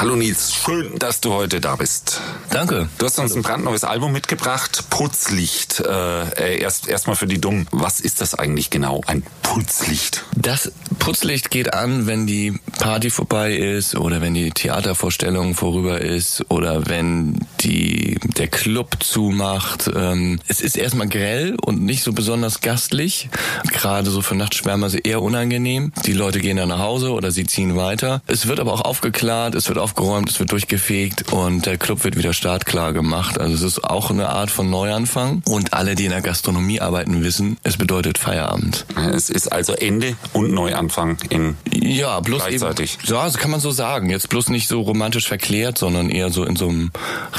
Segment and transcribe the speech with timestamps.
[0.00, 2.22] Hallo Nils, schön, dass du heute da bist.
[2.48, 2.88] Danke.
[2.96, 5.80] Du hast uns ein brandneues Album mitgebracht, Putzlicht.
[5.80, 7.66] Äh, erst erstmal für die Dummen.
[7.70, 10.24] Was ist das eigentlich genau, ein Putzlicht?
[10.34, 16.46] Das Putzlicht geht an, wenn die Party vorbei ist oder wenn die Theatervorstellung vorüber ist
[16.48, 19.90] oder wenn die der Club zumacht.
[19.94, 23.28] Ähm, es ist erstmal grell und nicht so besonders gastlich.
[23.70, 25.92] Gerade so für Nachtschwärmer ist eher unangenehm.
[26.06, 28.22] Die Leute gehen dann nach Hause oder sie ziehen weiter.
[28.26, 32.16] Es wird aber auch aufgeklärt, es wird aufgeräumt, es wird durchgefegt und der Club wird
[32.16, 33.40] wieder startklar gemacht.
[33.40, 35.42] Also es ist auch eine Art von Neuanfang.
[35.46, 38.86] Und alle, die in der Gastronomie arbeiten, wissen, es bedeutet Feierabend.
[39.12, 42.98] Es ist also Ende und Neuanfang in ja, bloß gleichzeitig.
[43.02, 44.10] Eben, ja, das kann man so sagen.
[44.10, 46.92] Jetzt bloß nicht so romantisch verklärt, sondern eher so in so einem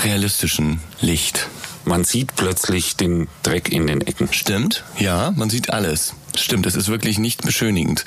[0.04, 1.48] realistischen Licht.
[1.86, 4.28] Man sieht plötzlich den Dreck in den Ecken.
[4.32, 6.16] Stimmt, ja, man sieht alles.
[6.36, 8.04] Stimmt, es ist wirklich nicht beschönigend.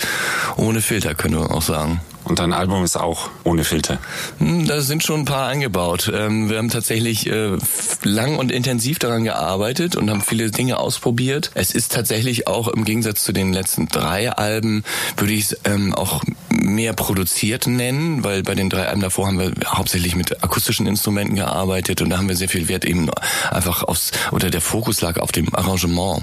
[0.56, 2.00] Ohne Filter, können wir auch sagen.
[2.24, 3.98] Und dein Album ist auch ohne Filter.
[4.38, 6.10] Hm, da sind schon ein paar eingebaut.
[6.12, 7.58] Ähm, wir haben tatsächlich äh,
[8.02, 11.50] lang und intensiv daran gearbeitet und haben viele Dinge ausprobiert.
[11.54, 14.84] Es ist tatsächlich auch im Gegensatz zu den letzten drei Alben,
[15.16, 19.38] würde ich es ähm, auch mehr produziert nennen, weil bei den drei Alben davor haben
[19.38, 23.10] wir hauptsächlich mit akustischen Instrumenten gearbeitet und da haben wir sehr viel Wert eben
[23.50, 26.22] einfach aufs, oder der Fokus lag auf dem Arrangement,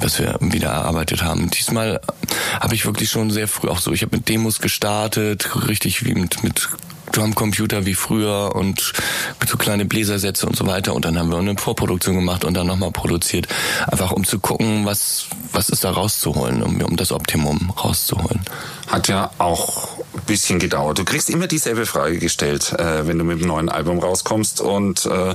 [0.00, 1.50] was wir wieder erarbeitet haben.
[1.50, 2.00] Diesmal
[2.60, 5.25] habe ich wirklich schon sehr früh auch so, ich habe mit Demos gestartet,
[5.68, 6.68] richtig wie mit, mit
[7.12, 8.92] Drumcomputer wie früher und
[9.40, 10.94] mit so kleine Bläsersätze und so weiter.
[10.94, 13.48] Und dann haben wir eine Vorproduktion gemacht und dann nochmal produziert.
[13.86, 18.40] Einfach um zu gucken, was, was ist da rauszuholen, um, um das Optimum rauszuholen.
[18.88, 20.98] Hat ja auch ein bisschen gedauert.
[20.98, 24.60] Du kriegst immer dieselbe Frage gestellt, äh, wenn du mit einem neuen Album rauskommst.
[24.60, 25.34] Und äh,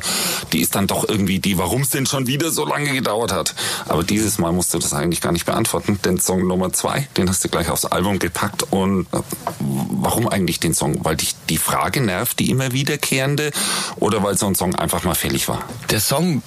[0.53, 3.53] die ist dann doch irgendwie die, warum es denn schon wieder so lange gedauert hat.
[3.88, 5.99] Aber dieses Mal musst du das eigentlich gar nicht beantworten.
[6.03, 8.63] Den Song Nummer zwei, den hast du gleich aufs Album gepackt.
[8.72, 9.19] Und äh,
[9.59, 11.03] warum eigentlich den Song?
[11.03, 13.51] Weil dich die Frage nervt, die immer wiederkehrende,
[13.97, 15.63] oder weil so ein Song einfach mal fällig war?
[15.89, 16.41] Der Song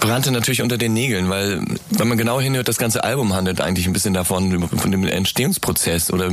[0.00, 3.86] brannte natürlich unter den Nägeln, weil wenn man genau hinhört, das ganze Album handelt eigentlich
[3.86, 6.23] ein bisschen davon, von dem Entstehungsprozess oder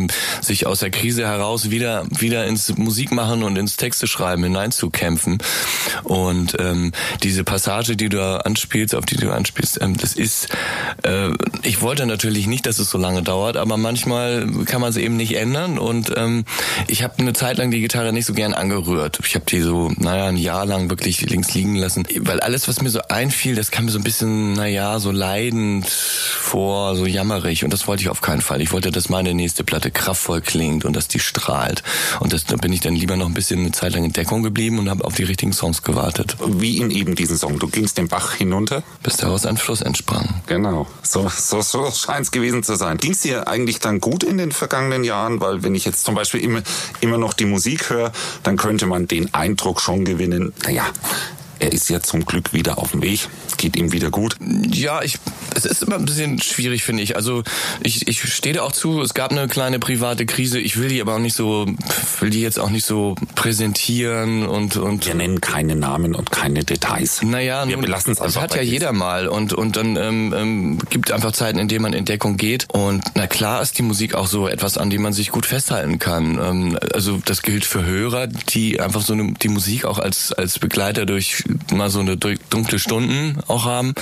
[0.41, 5.39] sich aus der Krise heraus wieder wieder ins Musikmachen und ins Texte schreiben hineinzukämpfen.
[6.03, 6.91] Und ähm,
[7.23, 10.49] diese Passage, die du anspielst, auf die du anspielst, ähm, das ist,
[11.03, 11.29] äh,
[11.63, 15.17] ich wollte natürlich nicht, dass es so lange dauert, aber manchmal kann man es eben
[15.17, 15.79] nicht ändern.
[15.79, 16.45] Und ähm,
[16.87, 19.19] ich habe eine Zeit lang die Gitarre nicht so gern angerührt.
[19.25, 22.81] Ich habe die so, naja, ein Jahr lang wirklich links liegen lassen, weil alles, was
[22.81, 27.63] mir so einfiel, das kam mir so ein bisschen, naja, so leidend vor, so jammerig.
[27.63, 28.61] Und das wollte ich auf keinen Fall.
[28.61, 31.81] Ich wollte, dass meine nächste Platte kraftvoll klingt und dass die strahlt.
[32.19, 34.43] Und das, da bin ich dann lieber noch ein bisschen eine Zeit lang in Deckung
[34.43, 36.35] geblieben und habe auf die richtigen Songs gewartet.
[36.45, 37.57] Wie in eben diesen Song.
[37.57, 38.83] Du gingst den Bach hinunter.
[39.01, 40.41] Bis daraus ein Fluss entsprang.
[40.47, 40.87] Genau.
[41.01, 42.97] So, so, so scheint es gewesen zu sein.
[42.97, 45.39] Ging es dir eigentlich dann gut in den vergangenen Jahren?
[45.39, 46.61] Weil wenn ich jetzt zum Beispiel immer,
[46.99, 48.11] immer noch die Musik höre,
[48.43, 50.85] dann könnte man den Eindruck schon gewinnen, naja,
[51.61, 53.27] er ist ja zum Glück wieder auf dem Weg.
[53.57, 54.35] Geht ihm wieder gut.
[54.71, 55.17] Ja, ich,
[55.55, 57.15] es ist immer ein bisschen schwierig, finde ich.
[57.15, 57.43] Also
[57.83, 60.59] ich, ich stehe da auch zu, es gab eine kleine private Krise.
[60.59, 61.67] Ich will die aber auch nicht so,
[62.19, 65.05] will die jetzt auch nicht so präsentieren und, und.
[65.05, 67.21] Wir nennen keine Namen und keine Details.
[67.21, 68.41] Naja, wir belassen es einfach.
[68.41, 71.83] Das hat ja jeder mal und, und dann ähm, ähm, gibt einfach Zeiten, in denen
[71.83, 72.67] man in Deckung geht.
[72.71, 75.99] Und na klar ist die Musik auch so etwas, an dem man sich gut festhalten
[75.99, 76.39] kann.
[76.39, 80.57] Ähm, also das gilt für Hörer, die einfach so eine, die Musik auch als, als
[80.57, 83.93] Begleiter durch mal so eine dunkle Stunden auch haben.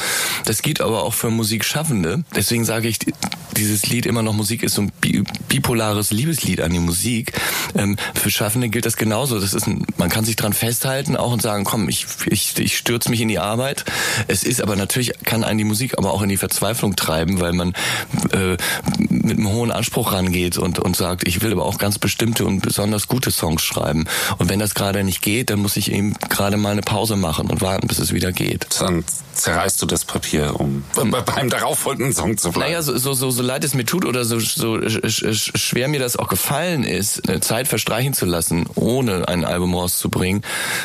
[0.45, 2.23] Das geht aber auch für Musikschaffende.
[2.35, 2.99] Deswegen sage ich,
[3.57, 4.91] dieses Lied immer noch Musik ist so ein
[5.47, 7.33] bipolares Liebeslied an die Musik.
[7.75, 9.39] Ähm, für Schaffende gilt das genauso.
[9.39, 12.77] Das ist ein, man kann sich dran festhalten auch und sagen, komm, ich, ich, ich
[12.77, 13.85] stürze mich in die Arbeit.
[14.27, 17.53] Es ist aber natürlich, kann einen die Musik aber auch in die Verzweiflung treiben, weil
[17.53, 17.73] man
[18.31, 18.57] äh,
[19.09, 22.61] mit einem hohen Anspruch rangeht und, und sagt, ich will aber auch ganz bestimmte und
[22.61, 24.05] besonders gute Songs schreiben.
[24.37, 27.38] Und wenn das gerade nicht geht, dann muss ich eben gerade mal eine Pause machen
[27.47, 28.67] und warten, bis es wieder geht.
[28.79, 29.03] Dann
[29.39, 32.71] zerreißt du das Papier, um beim darauffolgenden Song zu bleiben.
[32.71, 36.17] Naja, so, so, so, so leid es mir tut oder so, so schwer mir das
[36.17, 40.43] auch gefallen ist, eine Zeit verstreichen zu lassen, ohne ein Album rauszubringen,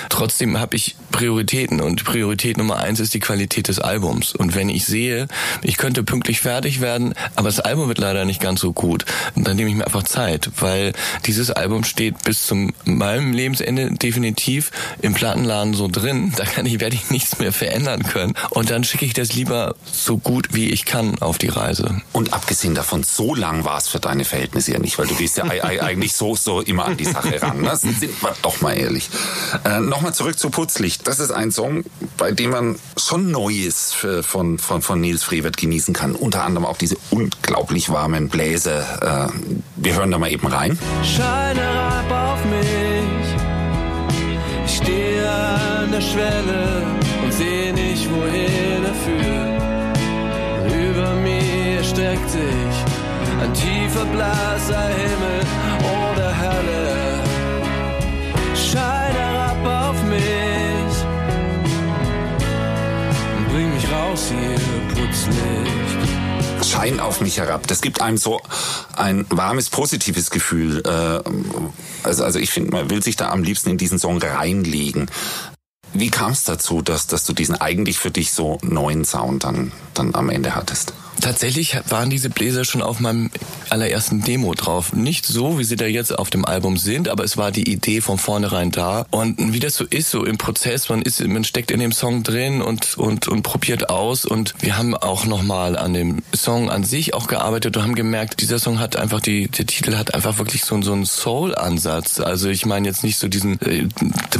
[0.08, 4.34] trotzdem habe ich Prioritäten und Priorität Nummer eins ist die Qualität des Albums.
[4.34, 5.28] Und wenn ich sehe,
[5.62, 9.04] ich könnte pünktlich fertig werden, aber das Album wird leider nicht ganz so gut,
[9.36, 10.92] dann nehme ich mir einfach Zeit, weil
[11.26, 14.70] dieses Album steht bis zum meinem Lebensende definitiv
[15.02, 18.34] im Plattenladen so drin, da kann ich, werde ich nichts mehr verändern können.
[18.50, 22.00] Und dann schicke ich das lieber so gut wie ich kann auf die Reise.
[22.12, 25.36] Und abgesehen davon, so lang war es für deine Verhältnisse ja nicht, weil du gehst
[25.36, 27.60] ja eigentlich so, so immer an die Sache ran.
[27.60, 27.76] Ne?
[27.76, 29.08] Sind wir doch mal ehrlich.
[29.64, 31.06] Äh, Nochmal zurück zu Putzlicht.
[31.06, 31.84] Das ist ein Song,
[32.16, 36.14] bei dem man schon Neues für, von, von, von Nils Frevert genießen kann.
[36.14, 38.84] Unter anderem auch diese unglaublich warmen Bläse.
[39.00, 39.32] Äh,
[39.76, 40.78] wir hören da mal eben rein.
[41.02, 42.83] Scheine ab auf mich.
[45.94, 46.82] Der Schwelle
[47.22, 49.62] und sehe nicht, wohin er führt.
[50.74, 52.74] Über mir streckt sich
[53.40, 55.40] ein tiefer blasser Himmel
[55.80, 57.20] oder Hölle.
[58.56, 60.94] Scheine herab auf mich
[63.36, 64.58] und bring mich raus hier,
[64.94, 66.68] Putzlicht.
[66.68, 67.68] Schein auf mich herab.
[67.68, 68.40] Das gibt einem so
[68.96, 70.82] ein warmes, positives Gefühl.
[70.84, 71.20] Äh,
[72.02, 75.08] also, also ich finde, man will sich da am liebsten in diesen Song reinlegen.
[75.94, 79.70] Wie kam es dazu, dass, dass du diesen eigentlich für dich so neuen Sound dann,
[79.94, 80.92] dann am Ende hattest?
[81.20, 83.30] Tatsächlich waren diese Bläser schon auf meinem
[83.70, 84.92] allerersten Demo drauf.
[84.92, 88.00] Nicht so, wie sie da jetzt auf dem Album sind, aber es war die Idee
[88.00, 89.06] von vornherein da.
[89.10, 92.22] Und wie das so ist, so im Prozess, man ist, man steckt in dem Song
[92.22, 94.24] drin und, und, und probiert aus.
[94.24, 98.40] Und wir haben auch nochmal an dem Song an sich auch gearbeitet und haben gemerkt,
[98.40, 102.20] dieser Song hat einfach, die, der Titel hat einfach wirklich so, so einen Soul-Ansatz.
[102.20, 103.88] Also ich meine jetzt nicht so diesen, äh,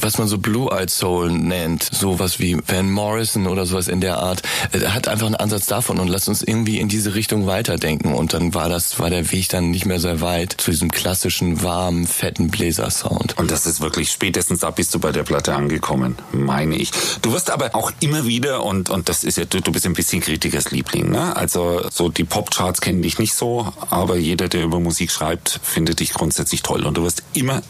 [0.00, 4.42] was man so Blue-Eyed Soul nennt, sowas wie Van Morrison oder sowas in der Art.
[4.72, 8.12] Er hat einfach einen Ansatz davon und lasst uns irgendwie in diese Richtung weiterdenken.
[8.14, 11.62] Und dann war das, war der Weg dann nicht mehr sehr weit zu diesem klassischen,
[11.62, 13.36] warmen, fetten Bläsersound.
[13.38, 16.90] Und das ist wirklich spätestens da bist du bei der Platte angekommen, meine ich.
[17.22, 19.92] Du wirst aber auch immer wieder, und, und das ist ja, du, du bist ein
[19.92, 21.36] bisschen Kritikers Liebling, ne?
[21.36, 26.00] Also so die Popcharts kennen dich nicht so, aber jeder, der über Musik schreibt, findet
[26.00, 26.84] dich grundsätzlich toll.
[26.84, 27.62] Und du wirst immer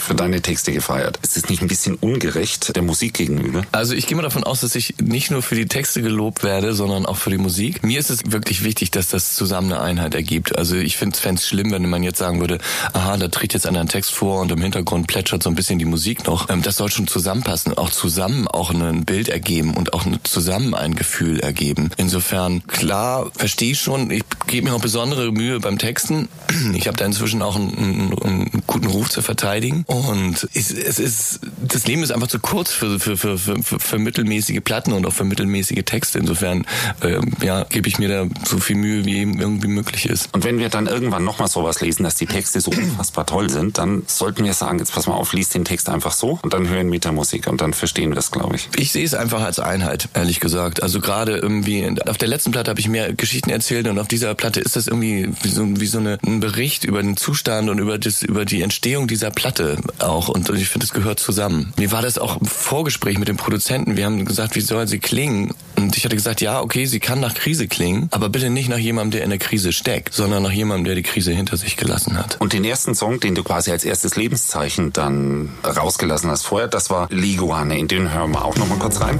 [0.00, 1.18] für deine Texte gefeiert.
[1.22, 3.62] Ist es nicht ein bisschen ungerecht der Musik gegenüber?
[3.72, 6.74] Also ich gehe mal davon aus, dass ich nicht nur für die Texte gelobt werde,
[6.74, 7.82] sondern auch für die Musik.
[7.82, 10.56] Mir ist es wirklich wichtig, dass das zusammen eine Einheit ergibt.
[10.56, 12.58] Also ich finde es schlimm, wenn man jetzt sagen würde,
[12.92, 15.78] aha, da tritt jetzt einer ein Text vor und im Hintergrund plätschert so ein bisschen
[15.78, 16.48] die Musik noch.
[16.50, 20.94] Ähm, das soll schon zusammenpassen, auch zusammen auch ein Bild ergeben und auch zusammen ein
[20.94, 21.90] Gefühl ergeben.
[21.96, 26.28] Insofern, klar, verstehe ich schon, ich gebe mir auch besondere Mühe beim Texten.
[26.74, 29.84] Ich habe da inzwischen auch einen, einen, einen guten Ruf zu verteidigen.
[29.90, 33.98] Und es, es ist, das Leben ist einfach zu kurz für, für, für, für, für
[33.98, 36.20] mittelmäßige Platten und auch für mittelmäßige Texte.
[36.20, 36.64] Insofern,
[37.02, 40.28] ähm, ja, gebe ich mir da so viel Mühe, wie eben irgendwie möglich ist.
[40.32, 43.78] Und wenn wir dann irgendwann nochmal sowas lesen, dass die Texte so unfassbar toll sind,
[43.78, 46.68] dann sollten wir sagen, jetzt pass mal auf, lies den Text einfach so und dann
[46.68, 48.68] hören der Musik und dann verstehen wir das, glaube ich.
[48.76, 50.84] Ich sehe es einfach als Einheit, ehrlich gesagt.
[50.84, 54.36] Also gerade irgendwie, auf der letzten Platte habe ich mehr Geschichten erzählt und auf dieser
[54.36, 57.80] Platte ist das irgendwie wie so, wie so eine, ein Bericht über den Zustand und
[57.80, 61.72] über, das, über die Entstehung dieser Platte auch und ich finde, es gehört zusammen.
[61.78, 63.96] Mir war das auch im Vorgespräch mit dem Produzenten.
[63.96, 65.52] Wir haben gesagt, wie soll sie klingen?
[65.76, 68.78] Und ich hatte gesagt, ja, okay, sie kann nach Krise klingen, aber bitte nicht nach
[68.78, 72.18] jemandem, der in der Krise steckt, sondern nach jemandem, der die Krise hinter sich gelassen
[72.18, 72.36] hat.
[72.40, 76.90] Und den ersten Song, den du quasi als erstes Lebenszeichen dann rausgelassen hast vorher, das
[76.90, 77.78] war Leguane.
[77.78, 79.18] In den hören wir auch noch mal kurz rein.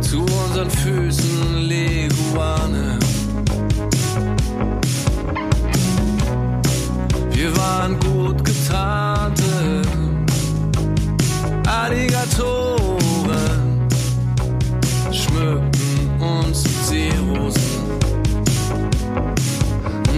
[0.00, 2.98] Zu unseren Füßen Leguane.
[7.30, 9.49] Wir waren gut getarnte
[12.20, 13.88] Alligatoren,
[15.10, 17.60] schmückten uns Seerosen.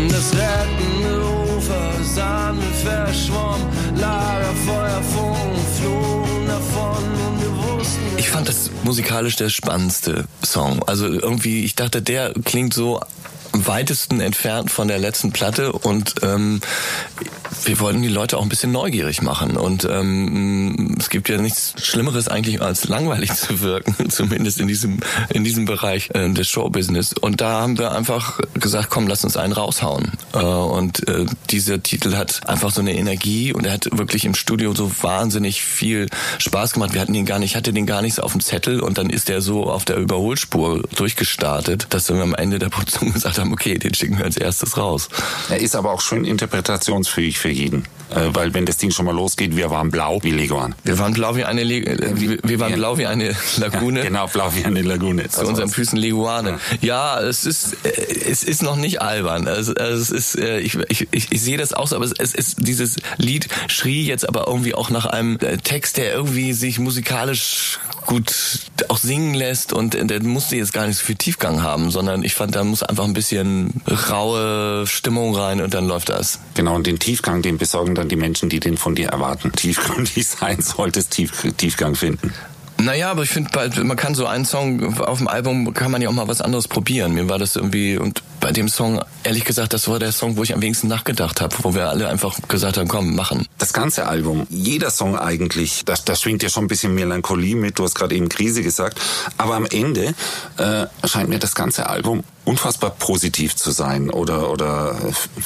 [0.08, 1.22] Das rettende
[1.56, 3.66] Ufer sahen wir verschwommen,
[3.96, 8.00] Lagerfeuer, Funken flogen davon und wir wussten.
[8.16, 10.82] Ich fand das musikalisch der spannendste Song.
[10.82, 13.00] Also irgendwie, ich dachte, der klingt so
[13.52, 16.60] am weitesten entfernt von der letzten Platte und ähm,
[17.64, 19.56] wir wollten die Leute auch ein bisschen neugierig machen.
[19.56, 25.00] Und ähm, es gibt ja nichts Schlimmeres eigentlich als langweilig zu wirken, zumindest in diesem
[25.28, 27.12] in diesem Bereich äh, des Showbusiness.
[27.12, 30.12] Und da haben wir einfach gesagt, komm, lass uns einen raushauen.
[30.34, 34.34] Äh, und äh, dieser Titel hat einfach so eine Energie und er hat wirklich im
[34.34, 36.94] Studio so wahnsinnig viel Spaß gemacht.
[36.94, 39.10] Wir hatten den gar nicht, hatte den gar nicht so auf dem Zettel und dann
[39.10, 43.52] ist er so auf der Überholspur durchgestartet, dass wir am Ende der Produktion gesagt haben,
[43.52, 45.08] okay, den schicken wir als erstes raus.
[45.48, 47.84] Er ist aber auch schön interpretationsfähig für jeden.
[48.10, 50.74] Äh, weil wenn das Ding schon mal losgeht, wir waren blau wie Leguan.
[50.84, 54.00] Wir waren blau wie eine Le äh, wir, wir waren blau wie eine Lagune.
[54.00, 55.28] Ja, genau, blau wie eine Lagune.
[55.28, 56.58] Zu unseren Füßen Leguane.
[56.80, 57.16] Ja.
[57.16, 57.90] ja, es ist äh,
[58.28, 59.48] es ist noch nicht albern.
[59.48, 62.34] Also, es ist äh, ich, ich, ich, ich sehe das auch so, aber es, es
[62.34, 66.78] ist dieses Lied schrie jetzt aber irgendwie auch nach einem äh, Text, der irgendwie sich
[66.78, 71.90] musikalisch gut auch singen lässt und der musste jetzt gar nicht so viel Tiefgang haben,
[71.90, 76.38] sondern ich fand, da muss einfach ein bisschen raue Stimmung rein und dann läuft das.
[76.54, 79.52] Genau, und den Tiefgang, den besorgen dann die Menschen, die den von dir erwarten.
[79.52, 82.32] Tiefgründig sein solltest, Tief, Tiefgang finden.
[82.82, 86.08] Naja, aber ich finde, man kann so einen Song auf dem Album, kann man ja
[86.08, 87.14] auch mal was anderes probieren.
[87.14, 90.42] Mir war das irgendwie, und bei dem Song, ehrlich gesagt, das war der Song, wo
[90.42, 93.46] ich am wenigsten nachgedacht habe, wo wir alle einfach gesagt haben, komm, machen.
[93.58, 97.78] Das ganze Album, jeder Song eigentlich, da, da schwingt ja schon ein bisschen Melancholie mit,
[97.78, 99.00] du hast gerade eben Krise gesagt,
[99.38, 100.14] aber am Ende
[100.56, 104.96] äh, scheint mir das ganze Album unfassbar positiv zu sein oder oder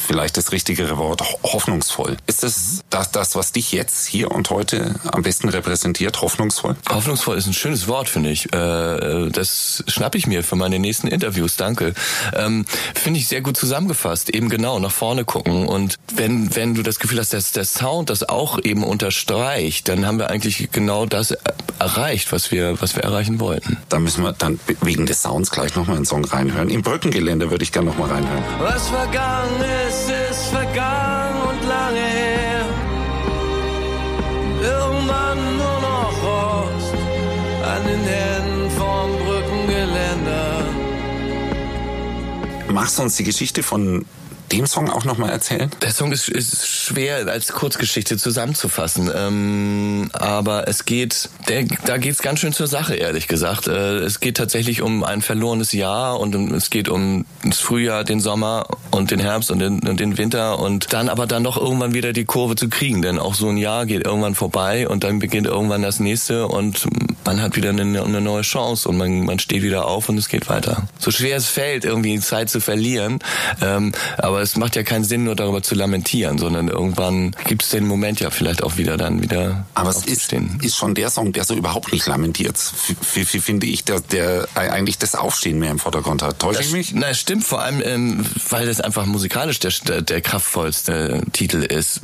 [0.06, 2.16] vielleicht das richtigere Wort hoffnungsvoll.
[2.26, 6.22] Ist das, das das was dich jetzt hier und heute am besten repräsentiert?
[6.22, 6.76] Hoffnungsvoll?
[6.88, 8.52] Hoffnungsvoll ist ein schönes Wort finde ich.
[8.52, 11.56] Äh, das schnapp ich mir für meine nächsten Interviews.
[11.56, 11.94] Danke.
[12.34, 12.64] Ähm,
[12.94, 14.30] finde ich sehr gut zusammengefasst.
[14.30, 18.10] Eben genau nach vorne gucken und wenn wenn du das Gefühl hast, dass der Sound
[18.10, 21.34] das auch eben unterstreicht, dann haben wir eigentlich genau das
[21.78, 23.78] erreicht, was wir was wir erreichen wollten.
[23.88, 26.70] Da müssen wir dann wegen des Sounds gleich nochmal einen Song reinhören.
[26.70, 28.44] Im Brückengeländer würde ich gerne noch mal reinhören.
[28.60, 31.15] Was vergangen ist, ist vergangen
[37.76, 40.64] an den Händen vom Brückengeländer.
[42.68, 44.06] Machst du uns die Geschichte von
[44.52, 45.70] dem Song auch nochmal erzählen?
[45.82, 52.22] Der Song ist, ist schwer als Kurzgeschichte zusammenzufassen, ähm, aber es geht, der, da geht's
[52.22, 53.66] ganz schön zur Sache, ehrlich gesagt.
[53.68, 58.20] Äh, es geht tatsächlich um ein verlorenes Jahr und es geht um das Frühjahr, den
[58.20, 61.94] Sommer und den Herbst und den, und den Winter und dann aber dann doch irgendwann
[61.94, 65.18] wieder die Kurve zu kriegen, denn auch so ein Jahr geht irgendwann vorbei und dann
[65.18, 66.86] beginnt irgendwann das nächste und
[67.24, 70.28] man hat wieder eine, eine neue Chance und man, man steht wieder auf und es
[70.28, 70.86] geht weiter.
[70.98, 73.18] So schwer es fällt, irgendwie Zeit zu verlieren,
[73.60, 77.70] ähm, aber es macht ja keinen Sinn, nur darüber zu lamentieren, sondern irgendwann gibt es
[77.70, 79.66] den Moment ja vielleicht auch wieder dann wieder.
[79.74, 82.56] Aber es ist, ist schon der Song, der so überhaupt nicht lamentiert.
[83.14, 86.38] Wie, finde ich, der, der eigentlich das Aufstehen mehr im Vordergrund hat.
[86.38, 86.92] Täusche ich mich?
[86.94, 92.00] Na, stimmt, vor allem, ähm, weil das einfach musikalisch der, der kraftvollste Titel ist,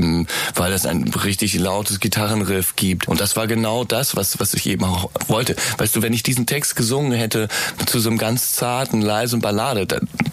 [0.55, 3.09] weil das ein richtig lautes Gitarrenriff gibt.
[3.09, 5.57] Und das war genau das, was, was ich eben auch wollte.
[5.79, 7.49] Weißt du, wenn ich diesen Text gesungen hätte
[7.87, 9.87] zu so einem ganz zarten, leisen Ballade,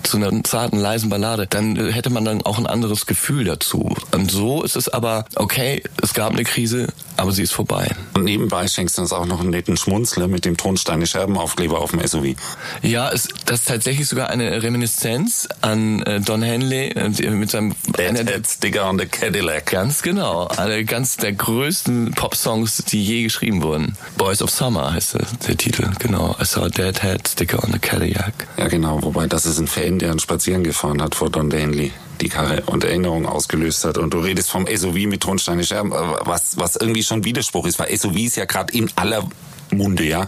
[0.03, 3.95] zu einer zarten, leisen Ballade, dann hätte man dann auch ein anderes Gefühl dazu.
[4.13, 7.89] Und so ist es aber, okay, es gab eine Krise, aber sie ist vorbei.
[8.13, 11.91] Und nebenbei schenkst du uns auch noch einen netten Schmunzler mit dem Tonsteine Scherbenaufkleber auf
[11.91, 12.35] dem SUV.
[12.81, 17.75] Ja, es, das ist tatsächlich sogar eine Reminiszenz an äh, Don Henley äh, mit seinem
[17.97, 19.67] Deadhead Sticker on the Cadillac.
[19.67, 20.47] Ganz genau.
[20.47, 23.97] Eine ganz der größten Pop-Songs, die je geschrieben wurden.
[24.17, 26.35] Boys of Summer heißt der, der Titel, genau.
[26.41, 28.33] I saw a Deadhead Sticker on the Cadillac.
[28.57, 29.01] Ja, genau.
[29.01, 31.78] Wobei das ist ein Fan, der einen Spazieren gefahren hat vor Don Henley
[32.21, 33.97] die Karre und Erinnerungen ausgelöst hat.
[33.97, 37.95] Und du redest vom SUV mit Tonsteine Scherben, was, was irgendwie schon Widerspruch ist, weil
[37.95, 39.23] SUV ist ja gerade in aller
[39.71, 40.27] Munde, ja.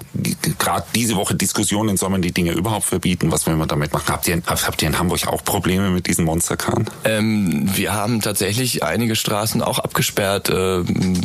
[0.60, 3.32] Gerade diese Woche Diskussionen, soll man die Dinge überhaupt verbieten?
[3.32, 4.08] Was will man damit machen?
[4.08, 6.90] Habt ihr, habt ihr in Hamburg auch Probleme mit diesen Monsterkarren?
[7.04, 10.50] Ähm, wir haben tatsächlich einige Straßen auch abgesperrt.
[10.54, 11.22] Ähm,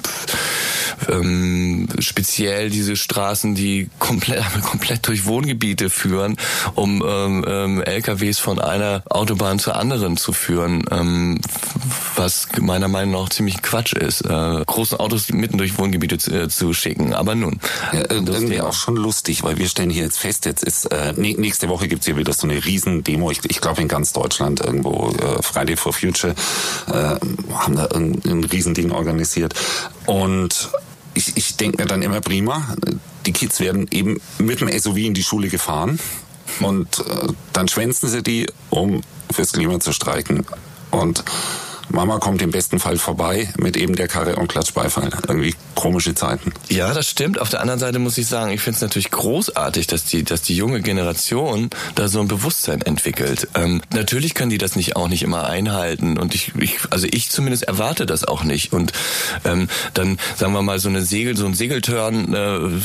[1.09, 6.37] ähm, speziell diese Straßen, die komplett, komplett durch Wohngebiete führen,
[6.75, 11.41] um ähm, ähm, LKWs von einer Autobahn zur anderen zu führen, ähm,
[12.17, 16.49] was meiner Meinung nach ziemlich Quatsch ist, äh, große Autos mitten durch Wohngebiete zu, äh,
[16.49, 17.15] zu schicken.
[17.15, 17.61] Aber nun.
[17.93, 21.69] Ja, irgendwie auch schon lustig, weil wir stellen hier jetzt fest, jetzt ist äh, nächste
[21.69, 25.11] Woche gibt's hier wieder so eine riesen Demo, ich, ich glaube in ganz Deutschland irgendwo,
[25.11, 26.35] äh, Friday for Future,
[26.89, 26.93] äh,
[27.55, 29.55] haben da ein, ein Riesending organisiert.
[30.07, 30.71] Und
[31.15, 32.77] ich, ich denke mir dann immer prima,
[33.25, 35.99] die Kids werden eben mit dem SUV in die Schule gefahren
[36.61, 40.47] und äh, dann schwänzen sie die, um fürs Klima zu streiken.
[40.91, 41.25] Und
[41.89, 45.11] Mama kommt im besten Fall vorbei mit eben der Karre und klatscht Beifall.
[45.29, 46.53] Irgendwie komische Zeiten.
[46.69, 47.41] Ja, das stimmt.
[47.41, 50.43] Auf der anderen Seite muss ich sagen, ich finde es natürlich großartig, dass die, dass
[50.43, 53.49] die junge Generation da so ein Bewusstsein entwickelt.
[53.55, 57.31] Ähm, natürlich können die das nicht auch nicht immer einhalten und ich, ich also ich
[57.31, 58.73] zumindest erwarte das auch nicht.
[58.73, 58.93] Und
[59.45, 62.35] ähm, dann sagen wir mal so eine Segel, so ein Segeltörn.
[62.35, 62.81] Äh,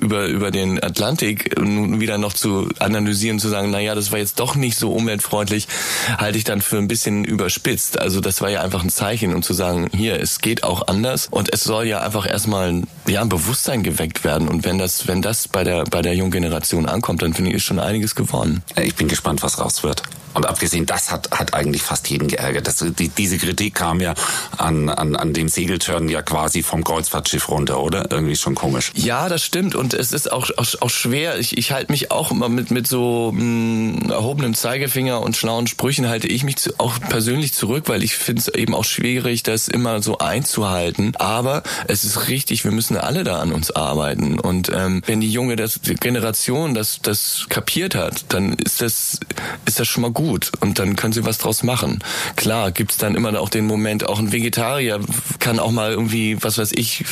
[0.00, 4.40] über, über den Atlantik wieder noch zu analysieren, zu sagen, na ja, das war jetzt
[4.40, 5.68] doch nicht so umweltfreundlich,
[6.16, 7.98] halte ich dann für ein bisschen überspitzt.
[7.98, 11.28] Also das war ja einfach ein Zeichen, um zu sagen, hier, es geht auch anders
[11.30, 14.48] und es soll ja einfach erstmal ja, ein Bewusstsein geweckt werden.
[14.48, 17.56] Und wenn das, wenn das bei der, bei der jungen Generation ankommt, dann finde ich,
[17.56, 18.62] ist schon einiges gewonnen.
[18.76, 20.02] Ich bin gespannt, was raus wird.
[20.38, 22.68] Und abgesehen, das hat, hat eigentlich fast jeden geärgert.
[22.68, 24.14] Das, die, diese Kritik kam ja
[24.56, 28.12] an, an, an dem Segeltörn ja quasi vom Kreuzfahrtschiff runter, oder?
[28.12, 28.92] Irgendwie schon komisch.
[28.94, 29.74] Ja, das stimmt.
[29.74, 31.40] Und es ist auch, auch, auch schwer.
[31.40, 35.66] Ich, ich halte mich auch immer mit, mit so mh, hm, erhobenem Zeigefinger und schlauen
[35.66, 39.42] Sprüchen halte ich mich zu, auch persönlich zurück, weil ich finde es eben auch schwierig,
[39.42, 41.16] das immer so einzuhalten.
[41.16, 44.38] Aber es ist richtig, wir müssen alle da an uns arbeiten.
[44.38, 49.18] Und ähm, wenn die junge das, die Generation das, das kapiert hat, dann ist das,
[49.66, 52.00] ist das schon mal gut gut und dann können sie was draus machen.
[52.36, 55.00] Klar, gibt's dann immer auch den Moment, auch ein Vegetarier
[55.38, 57.04] kann auch mal irgendwie, was weiß ich,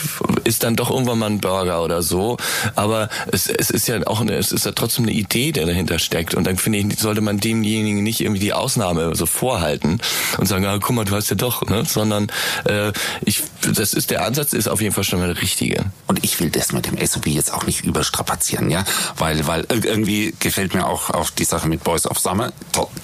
[0.44, 2.36] ist dann doch irgendwann mal ein Burger oder so.
[2.74, 5.98] Aber es, es ist ja auch eine, es ist ja trotzdem eine Idee, der dahinter
[5.98, 6.34] steckt.
[6.34, 10.00] Und dann finde ich, sollte man demjenigen nicht irgendwie die Ausnahme so vorhalten
[10.36, 11.84] und sagen, ah, guck mal, du hast ja doch, ne?
[11.86, 12.28] Sondern
[12.64, 12.92] äh,
[13.24, 15.86] ich, das ist der Ansatz, ist auf jeden Fall schon mal der richtige.
[16.06, 18.84] Und ich will das mit dem SUV jetzt auch nicht überstrapazieren, ja,
[19.16, 22.52] weil weil irgendwie gefällt mir auch auch die Sache mit Boys of Summer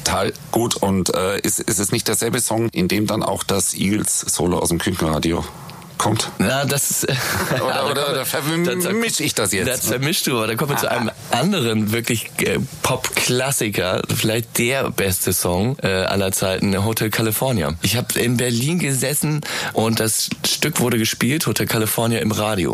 [0.04, 3.74] total gut und äh, ist ist es nicht derselbe Song, in dem dann auch das
[3.74, 5.44] Eagles Solo aus dem Küchenradio
[5.98, 6.30] kommt?
[6.38, 7.08] Na, das ist,
[7.54, 9.68] oder, oder, oder vermische ich das jetzt?
[9.68, 14.90] Das vermischst du, aber dann kommen wir zu einem anderen wirklich äh, Pop-Klassiker, vielleicht der
[14.90, 17.74] beste Song äh, aller Zeiten, Hotel California.
[17.82, 19.42] Ich habe in Berlin gesessen
[19.74, 22.72] und das Stück wurde gespielt, Hotel California im Radio.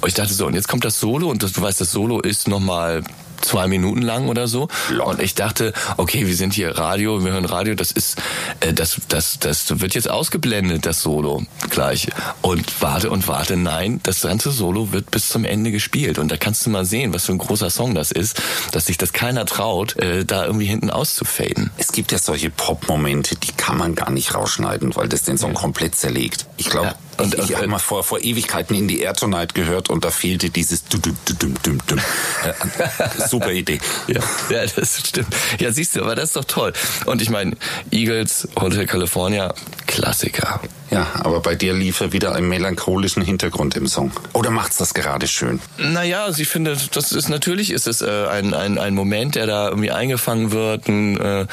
[0.00, 2.20] Und ich dachte so, und jetzt kommt das Solo und das, du weißt, das Solo
[2.20, 3.02] ist nochmal
[3.40, 4.68] zwei Minuten lang oder so.
[5.04, 8.18] Und ich dachte, okay, wir sind hier Radio, wir hören Radio, das ist,
[8.60, 12.08] äh, das, das, das wird jetzt ausgeblendet, das Solo gleich.
[12.42, 16.18] Und warte und warte, nein, das ganze Solo wird bis zum Ende gespielt.
[16.18, 18.40] Und da kannst du mal sehen, was für ein großer Song das ist,
[18.72, 21.70] dass sich das keiner traut, äh, da irgendwie hinten auszufaden.
[21.78, 25.54] Es gibt ja solche Pop-Momente, die kann man gar nicht rausschneiden, weil das den Song
[25.54, 26.46] komplett zerlegt.
[26.56, 26.94] Ich glaube, Ja.
[27.18, 30.10] Und, ich, ich habe mal vor, vor Ewigkeiten in die Air Tonight gehört und da
[30.10, 31.98] fehlte dieses du du du dum dum dum.
[31.98, 33.80] Äh, Super Idee.
[34.06, 34.20] Ja,
[34.50, 35.34] ja, das stimmt.
[35.58, 36.72] Ja, siehst du, aber das ist doch toll.
[37.06, 37.56] Und ich meine,
[37.90, 39.54] Eagles, Hotel California,
[39.86, 40.60] Klassiker.
[40.90, 44.10] Ja, aber bei dir lief er wieder einen melancholischen Hintergrund im Song.
[44.32, 45.60] Oder macht's das gerade schön?
[45.76, 49.46] Naja, also ich finde, das ist natürlich ist es äh, ein, ein, ein Moment, der
[49.46, 50.88] da irgendwie eingefangen wird.
[50.88, 51.46] Ein, äh,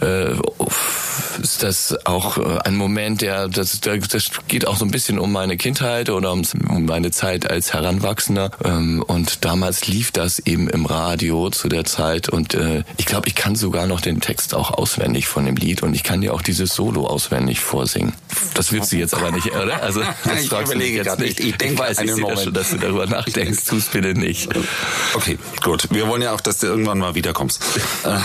[0.00, 0.36] äh,
[1.42, 5.32] ist das auch äh, ein Moment, der das, das geht auch so ein bisschen um
[5.32, 8.50] meine Kindheit oder um, um meine Zeit als Heranwachsender.
[8.64, 12.28] Ähm, und damals lief das eben im Radio zu der Zeit.
[12.28, 15.82] Und äh, ich glaube, ich kann sogar noch den Text auch auswendig von dem Lied
[15.82, 18.12] und ich kann dir auch dieses Solo auswendig vorsingen.
[18.58, 19.82] Das willst du jetzt aber nicht, oder?
[19.88, 21.38] Also das Ich fragst du überlege jetzt gerade nicht.
[21.40, 22.40] Ich denke weiß, ich einen sehe das Moment.
[22.44, 23.64] schon, dass du darüber nachdenkst.
[23.64, 24.48] Tu's bitte nicht.
[25.14, 25.86] Okay, gut.
[25.90, 27.62] Wir wollen ja auch, dass du irgendwann mal wiederkommst.
[28.04, 28.18] Äh,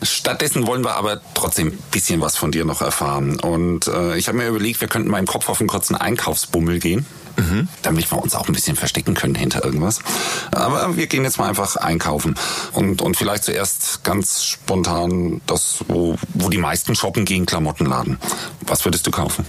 [0.02, 3.40] Stattdessen wollen wir aber trotzdem ein bisschen was von dir noch erfahren.
[3.40, 6.78] Und äh, ich habe mir überlegt, wir könnten mal im Kopf auf einen kurzen Einkaufsbummel
[6.78, 7.06] gehen.
[7.82, 10.00] Damit wir uns auch ein bisschen verstecken können hinter irgendwas.
[10.50, 12.34] Aber wir gehen jetzt mal einfach einkaufen.
[12.72, 18.18] Und, und vielleicht zuerst ganz spontan das, wo, wo die meisten shoppen gehen, Klamottenladen.
[18.66, 19.46] Was würdest du kaufen?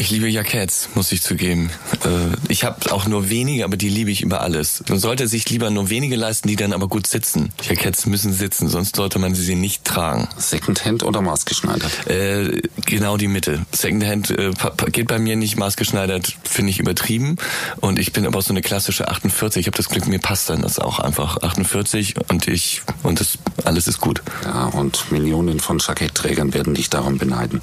[0.00, 1.70] Ich liebe Jacketts, muss ich zugeben.
[2.04, 4.84] Äh, Ich habe auch nur wenige, aber die liebe ich über alles.
[4.88, 7.52] Man sollte sich lieber nur wenige leisten, die dann aber gut sitzen.
[7.68, 10.28] Jacketts müssen sitzen, sonst sollte man sie nicht tragen.
[10.36, 12.06] Secondhand oder maßgeschneidert?
[12.06, 13.66] Äh, genau die Mitte.
[13.72, 14.52] Secondhand äh,
[14.92, 17.36] geht bei mir nicht maßgeschneidert, finde ich übertrieben.
[17.80, 19.62] Und ich bin aber auch so eine klassische 48.
[19.62, 23.36] Ich habe das Glück, mir passt dann das auch einfach 48 und ich und das
[23.64, 24.22] alles ist gut.
[24.44, 27.60] Ja, und Millionen von Jackettträgern werden dich darum beneiden.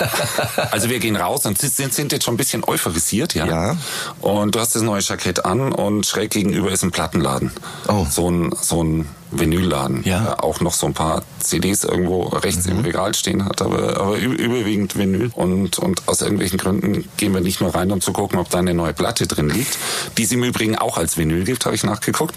[0.72, 3.46] also wir gehen raus und sind, sind jetzt schon ein bisschen euphorisiert, ja?
[3.46, 3.76] Ja.
[4.20, 7.52] Und du hast das neue Jackett an und schräg gegenüber ist ein Plattenladen.
[7.88, 8.06] Oh.
[8.08, 10.02] So ein, so ein Vinylladen.
[10.04, 10.20] Ja.
[10.20, 14.16] Der auch noch so ein paar CDs irgendwo rechts im Regal stehen hat, aber, aber
[14.18, 15.30] überwiegend Vinyl.
[15.34, 18.58] Und, und aus irgendwelchen Gründen gehen wir nicht nur rein, um zu gucken, ob da
[18.58, 19.78] eine neue Platte drin liegt,
[20.18, 22.36] die es im Übrigen auch als Vinyl gibt, habe ich nachgeguckt,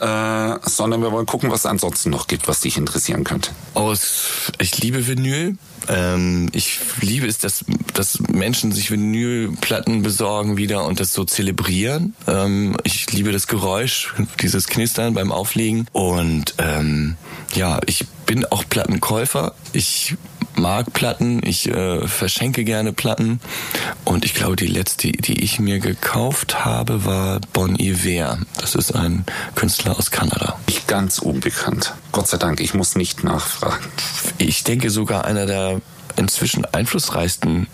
[0.00, 3.50] äh, sondern wir wollen gucken, was es ansonsten noch gibt, was dich interessieren könnte.
[3.74, 5.56] Aus, ich liebe Vinyl.
[5.88, 12.14] Ähm, ich liebe es, dass, dass Menschen sich Vinylplatten besorgen wieder und das so zelebrieren.
[12.26, 15.86] Ähm, ich liebe das Geräusch, dieses Knistern beim Auflegen.
[15.92, 17.16] Und ähm,
[17.54, 19.54] ja, ich bin auch Plattenkäufer.
[19.72, 20.16] Ich
[20.54, 23.40] mag Platten, ich äh, verschenke gerne Platten.
[24.04, 28.38] Und ich glaube, die letzte, die ich mir gekauft habe, war Bon Iver.
[28.60, 30.58] Das ist ein Künstler aus Kanada.
[30.66, 31.94] Nicht ganz unbekannt.
[32.12, 33.84] Gott sei Dank, ich muss nicht nachfragen.
[34.38, 35.80] ich denke sogar einer der
[36.16, 37.66] inzwischen einflussreichsten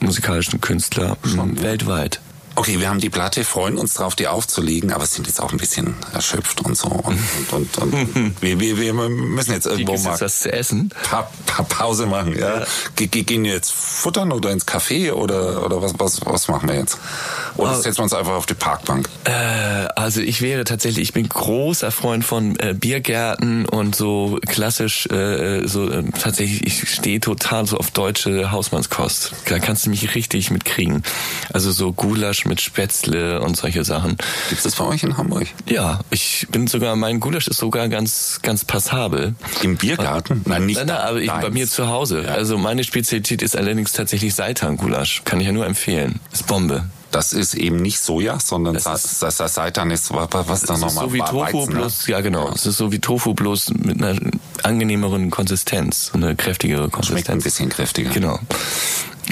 [0.00, 2.20] musikalischen Künstler weltweit.
[2.56, 5.58] Okay, wir haben die Platte, freuen uns drauf, die aufzulegen, aber sind jetzt auch ein
[5.58, 6.86] bisschen erschöpft und so.
[6.88, 7.18] Und,
[7.50, 10.90] und, und, und wir, wir, wir müssen jetzt irgendwo mal was zu essen?
[11.02, 12.38] pa pa Pause machen.
[12.38, 12.64] Ja?
[12.96, 16.68] Ge ge gehen wir jetzt futtern oder ins Café oder, oder was, was, was machen
[16.68, 16.98] wir jetzt?
[17.56, 17.80] Oder Oh.
[17.80, 19.08] setzen wir uns einfach auf die Parkbank?
[19.24, 19.30] Äh,
[19.96, 25.66] also ich wäre tatsächlich, ich bin großer Freund von äh, Biergärten und so klassisch, äh,
[25.66, 29.32] so äh, tatsächlich, ich stehe total so auf deutsche Hausmannskost.
[29.48, 31.02] Da kannst du mich richtig mitkriegen.
[31.52, 34.16] Also so Gulasch mit Spätzle und solche Sachen.
[34.48, 35.46] Gibt's das bei euch in Hamburg?
[35.68, 39.34] Ja, ich bin sogar, mein Gulasch ist sogar ganz, ganz passabel.
[39.62, 40.42] Im Biergarten?
[40.44, 42.28] Nein, nicht Nein, nein, aber ich, bei mir zu Hause.
[42.30, 45.22] Also meine Spezialität ist allerdings tatsächlich Seitan-Gulasch.
[45.24, 46.20] Kann ich ja nur empfehlen.
[46.32, 46.84] Ist Bombe.
[47.10, 50.70] Das ist eben nicht Soja, sondern Das Sa Sa Seitan ist, was, da Es ist
[50.70, 51.80] nochmal so wie Tofu Weizen, ne?
[51.80, 54.18] bloß, ja genau, es ist so wie Tofu bloß mit einer
[54.64, 57.00] angenehmeren Konsistenz, eine kräftigere Schmeckt ein
[57.38, 57.44] Konsistenz.
[57.44, 58.10] bisschen kräftiger.
[58.10, 58.40] Genau.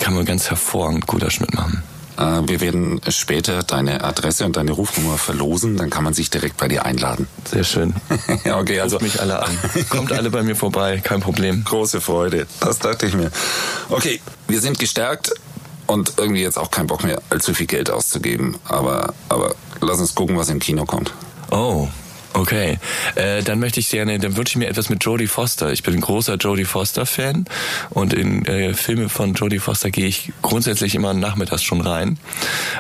[0.01, 1.83] Kann man ganz hervorragend Gulasch mitmachen.
[2.19, 6.57] Äh, wir werden später deine Adresse und deine Rufnummer verlosen, dann kann man sich direkt
[6.57, 7.29] bei dir einladen.
[7.51, 7.95] Sehr schön.
[8.45, 9.59] ja, okay, also Ruft mich alle an.
[9.89, 11.65] Kommt alle bei mir vorbei, kein Problem.
[11.65, 12.47] große Freude.
[12.61, 13.31] Das dachte ich mir.
[13.89, 15.33] Okay, wir sind gestärkt
[15.87, 18.57] und irgendwie jetzt auch kein Bock mehr, allzu viel Geld auszugeben.
[18.65, 21.13] Aber, aber lass uns gucken, was im Kino kommt.
[21.51, 21.89] Oh,
[22.35, 22.79] okay.
[23.15, 25.73] Äh, dann möchte ich gerne, dann wünsche ich mir etwas mit Jodie Foster.
[25.73, 27.47] Ich bin ein großer Jodie Foster-Fan
[27.91, 32.19] und in äh, Filme von Jodie Foster gehe ich grundsätzlich immer nachmittags schon rein.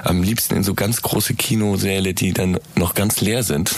[0.05, 3.75] Am liebsten in so ganz große Kinosäle, die dann noch ganz leer sind.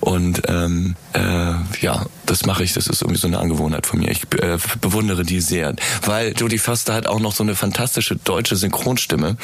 [0.00, 4.10] Und ähm, äh, ja, das mache ich, das ist irgendwie so eine Angewohnheit von mir.
[4.10, 5.74] Ich äh, bewundere die sehr,
[6.06, 9.36] weil Jodie Foster hat auch noch so eine fantastische deutsche Synchronstimme,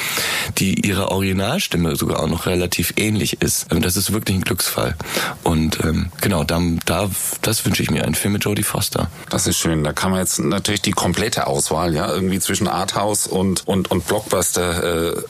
[0.59, 3.67] die ihrer Originalstimme sogar auch noch relativ ähnlich ist.
[3.71, 4.97] Ähm, Das ist wirklich ein Glücksfall.
[5.43, 7.11] Und ähm, genau, da, da,
[7.42, 9.11] das wünsche ich mir, einen Film mit Jodie Foster.
[9.31, 9.85] Das ist schön.
[9.85, 14.07] Da kann man jetzt natürlich die komplette Auswahl, ja, irgendwie zwischen Arthouse und, und, und
[14.07, 15.23] Blockbuster, äh,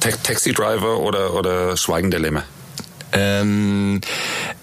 [0.00, 2.42] Ta Taxi Driver oder, oder Schweigen der Lämme.
[3.12, 4.00] Ähm,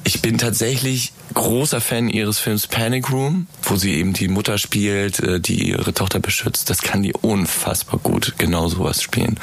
[0.03, 5.19] ich bin tatsächlich großer Fan ihres Films Panic Room, wo sie eben die Mutter spielt,
[5.19, 6.69] äh, die ihre Tochter beschützt.
[6.71, 9.39] Das kann die unfassbar gut, genau sowas spielen.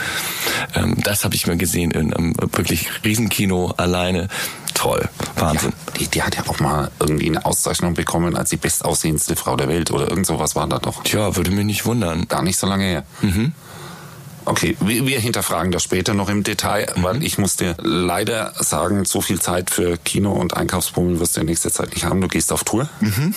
[0.75, 4.27] Ähm, das habe ich mir gesehen in einem wirklich Riesenkino alleine.
[4.75, 5.73] Toll, Wahnsinn.
[6.01, 9.69] Die, die hat ja auch mal irgendwie eine Auszeichnung bekommen als die bestaussehendste Frau der
[9.69, 11.05] Welt oder irgend sowas war da doch.
[11.05, 12.27] Tja, würde mich nicht wundern.
[12.27, 13.05] Gar nicht so lange her.
[14.47, 19.05] Okay, wir, wir hinterfragen das später noch im Detail, weil ich muss dir leider sagen,
[19.05, 22.21] so viel Zeit für Kino und Einkaufsbummel wirst du in nächster Zeit nicht haben.
[22.21, 22.89] Du gehst auf Tour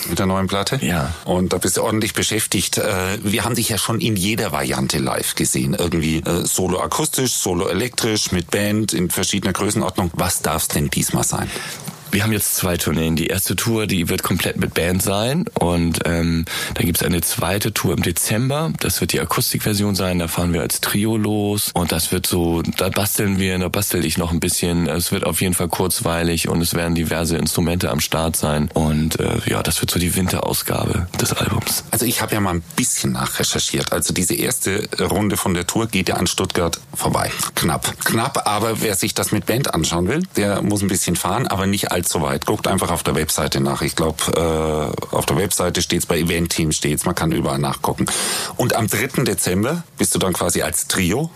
[0.08, 0.78] mit der neuen Platte.
[0.82, 1.14] Ja.
[1.24, 2.78] Und da bist du ordentlich beschäftigt.
[2.78, 5.74] Äh, Wir haben dich ja schon in jeder Variante live gesehen.
[5.74, 10.10] Irgendwie äh, solo akustisch, solo elektrisch, mit Band in verschiedener Größenordnung.
[10.14, 11.50] Was darf's denn diesmal sein?
[12.10, 13.16] Wir haben jetzt zwei Tourneen.
[13.16, 17.74] Die erste Tour, die wird komplett mit Band sein und ähm, dann gibt's eine zweite
[17.74, 18.72] Tour im Dezember.
[18.80, 20.18] Das wird die Akustikversion sein.
[20.18, 24.04] Da fahren wir als Trio los und das wird so, da basteln wir, da bastel
[24.04, 24.86] ich noch ein bisschen.
[24.86, 29.20] Es wird auf jeden Fall kurzweilig und es werden diverse Instrumente am Start sein und
[29.20, 31.84] äh, ja, das wird so die Winterausgabe des Albums.
[31.90, 33.92] Also ich habe ja mal ein bisschen nachrecherchiert.
[33.92, 37.30] Also diese erste Runde von der Tour geht ja an Stuttgart vorbei.
[37.54, 37.94] Knapp.
[38.04, 41.66] Knapp, aber wer sich das mit Band anschauen will, der muss ein bisschen fahren, aber
[41.66, 41.92] nicht
[42.22, 42.46] weit.
[42.46, 43.82] Guckt einfach auf der Webseite nach.
[43.82, 44.16] Ich glaube,
[45.12, 47.04] äh, auf der Webseite steht's bei Event-Team steht's.
[47.04, 48.06] Man kann überall nachgucken.
[48.56, 49.24] Und am 3.
[49.24, 51.30] Dezember bist du dann quasi als Trio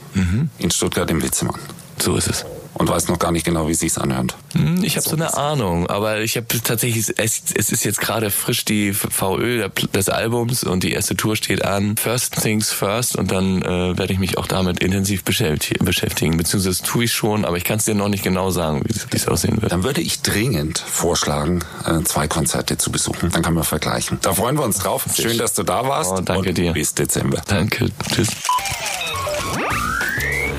[0.58, 1.60] in Stuttgart im Witzemann.
[1.98, 2.44] So ist es.
[2.74, 4.34] Und weißt noch gar nicht genau, wie sich's anhört.
[4.54, 8.30] Hm, Ich habe so eine Ahnung, aber ich habe tatsächlich, es, es ist jetzt gerade
[8.30, 11.96] frisch die VÖ des Albums und die erste Tour steht an.
[11.98, 16.78] First things first und dann äh, werde ich mich auch damit intensiv beschäfti- beschäftigen, beziehungsweise
[16.78, 19.28] das tue ich schon, aber ich kann es dir noch nicht genau sagen, wie es-
[19.28, 19.70] aussehen wird.
[19.70, 23.30] Dann würde ich dringend vorschlagen, äh, zwei Konzerte zu besuchen.
[23.30, 24.18] Dann können wir vergleichen.
[24.22, 25.04] Da freuen wir uns drauf.
[25.14, 26.10] Schön, dass du da warst.
[26.12, 26.72] Oh, danke und dir.
[26.72, 27.42] Bis Dezember.
[27.46, 28.28] Danke, tschüss.